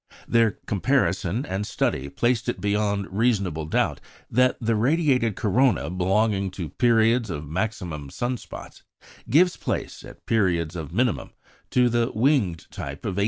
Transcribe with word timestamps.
Their 0.27 0.57
comparison 0.65 1.45
and 1.45 1.63
study 1.67 2.09
placed 2.09 2.49
it 2.49 2.59
beyond 2.59 3.07
reasonable 3.15 3.67
doubt 3.67 4.01
that 4.31 4.57
the 4.59 4.75
radiated 4.75 5.35
corona 5.35 5.91
belonging 5.91 6.49
to 6.57 6.69
periods 6.69 7.29
of 7.29 7.47
maximum 7.47 8.09
sun 8.09 8.37
spots 8.37 8.81
gives 9.29 9.57
place, 9.57 10.03
at 10.03 10.25
periods 10.25 10.75
of 10.75 10.91
minimum, 10.91 11.33
to 11.69 11.87
the 11.87 12.11
"winged" 12.15 12.65
type 12.71 13.05
of 13.05 13.09
1878. 13.13 13.19